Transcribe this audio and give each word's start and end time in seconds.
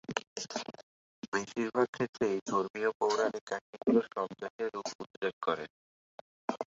বেশির 1.31 1.67
ভাগ 1.75 1.87
ক্ষেত্রেই 1.91 2.37
ধর্মীয় 2.49 2.89
পৌরাণিক 2.99 3.43
কাহিনি 3.49 3.77
গুলো 3.83 4.01
সন্দেহের 4.09 4.71
উদ্রেক 4.99 5.35
করে। 5.41 5.65